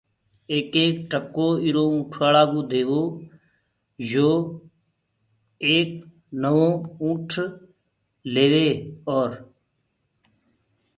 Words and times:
ايڪ 0.53 0.71
ايڪ 0.81 0.95
ٽڪو 1.11 1.47
ايٚرو 1.63 1.83
اُنٚٺوآݪائو 1.93 2.59
ديئو 2.71 3.01
يو 4.11 4.31
ايڪ 5.65 5.91
نوو 6.41 6.67
اُنٚٺ 7.05 7.31
ليوي 8.33 8.69
اور 9.09 9.29